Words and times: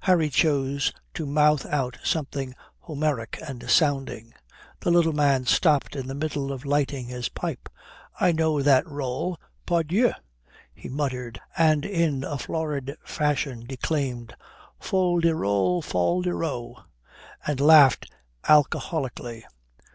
Harry 0.00 0.28
chose 0.28 0.92
to 1.14 1.24
mouth 1.24 1.64
out 1.64 1.96
something 2.04 2.54
Homeric 2.80 3.38
and 3.48 3.70
sounding. 3.70 4.34
The 4.80 4.90
little 4.90 5.14
man 5.14 5.46
stopped 5.46 5.96
in 5.96 6.06
the 6.06 6.14
middle 6.14 6.52
of 6.52 6.66
lighting 6.66 7.06
his 7.06 7.30
pipe. 7.30 7.66
"I 8.20 8.32
know 8.32 8.60
that 8.60 8.86
roll, 8.86 9.40
pardieu!" 9.64 10.12
he 10.74 10.90
muttered, 10.90 11.40
and 11.56 11.86
in 11.86 12.24
a 12.24 12.36
florid 12.36 12.94
fashion 13.06 13.64
declaimed, 13.66 14.36
"Fol 14.78 15.20
de 15.20 15.34
rol 15.34 15.80
de 15.80 16.34
row," 16.34 16.76
and 17.46 17.58
laughed 17.58 18.12
alcoholically. 18.44 19.44